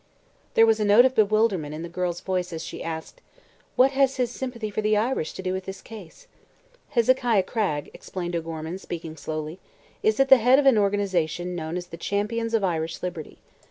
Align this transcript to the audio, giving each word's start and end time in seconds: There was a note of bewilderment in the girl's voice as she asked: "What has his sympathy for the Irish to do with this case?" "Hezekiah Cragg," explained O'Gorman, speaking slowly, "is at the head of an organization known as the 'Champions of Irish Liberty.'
There 0.55 0.65
was 0.65 0.79
a 0.79 0.83
note 0.83 1.05
of 1.05 1.13
bewilderment 1.13 1.75
in 1.75 1.83
the 1.83 1.87
girl's 1.87 2.21
voice 2.21 2.51
as 2.51 2.63
she 2.63 2.83
asked: 2.83 3.21
"What 3.75 3.91
has 3.91 4.15
his 4.15 4.31
sympathy 4.31 4.71
for 4.71 4.81
the 4.81 4.97
Irish 4.97 5.33
to 5.33 5.43
do 5.43 5.53
with 5.53 5.65
this 5.65 5.79
case?" 5.79 6.25
"Hezekiah 6.89 7.43
Cragg," 7.43 7.91
explained 7.93 8.35
O'Gorman, 8.35 8.79
speaking 8.79 9.15
slowly, 9.15 9.59
"is 10.01 10.19
at 10.19 10.29
the 10.29 10.37
head 10.37 10.57
of 10.57 10.65
an 10.65 10.79
organization 10.79 11.55
known 11.55 11.77
as 11.77 11.85
the 11.85 11.97
'Champions 11.97 12.55
of 12.55 12.63
Irish 12.63 13.03
Liberty.' 13.03 13.41